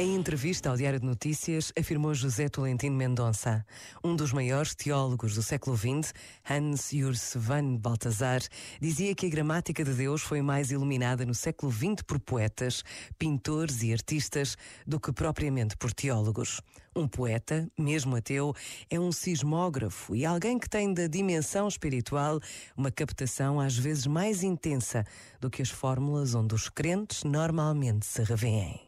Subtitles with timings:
[0.00, 3.66] Em entrevista ao Diário de Notícias, afirmou José Tolentino Mendonça,
[4.04, 6.14] um dos maiores teólogos do século XX,
[6.48, 8.40] Hans Urs van Balthasar,
[8.80, 12.84] dizia que a gramática de Deus foi mais iluminada no século XX por poetas,
[13.18, 14.56] pintores e artistas
[14.86, 16.60] do que propriamente por teólogos.
[16.94, 18.54] Um poeta, mesmo ateu,
[18.88, 22.38] é um sismógrafo e alguém que tem da dimensão espiritual
[22.76, 25.04] uma captação às vezes mais intensa
[25.40, 28.87] do que as fórmulas onde os crentes normalmente se revêem.